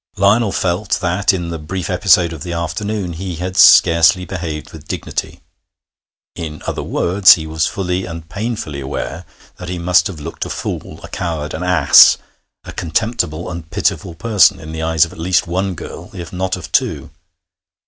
Lionel 0.17 0.51
felt 0.51 0.97
that 1.01 1.31
in 1.31 1.49
the 1.49 1.59
brief 1.59 1.87
episode 1.87 2.33
of 2.33 2.41
the 2.41 2.53
afternoon 2.53 3.13
he 3.13 3.35
had 3.35 3.55
scarcely 3.55 4.25
behaved 4.25 4.71
with 4.71 4.87
dignity. 4.87 5.41
In 6.33 6.63
other 6.65 6.81
words, 6.81 7.33
he 7.35 7.45
was 7.45 7.67
fully 7.67 8.05
and 8.05 8.27
painfully 8.27 8.79
aware 8.79 9.25
that 9.57 9.69
he 9.69 9.77
must 9.77 10.07
have 10.07 10.19
looked 10.19 10.43
a 10.43 10.49
fool, 10.49 10.99
a 11.03 11.07
coward, 11.07 11.53
an 11.53 11.61
ass, 11.61 12.17
a 12.63 12.73
contemptible 12.73 13.47
and 13.51 13.69
pitiful 13.69 14.15
person, 14.15 14.59
in 14.59 14.71
the 14.71 14.81
eyes 14.81 15.05
of 15.05 15.13
at 15.13 15.19
least 15.19 15.45
one 15.45 15.75
girl, 15.75 16.09
if 16.15 16.33
not 16.33 16.57
of 16.57 16.71
two. 16.71 17.11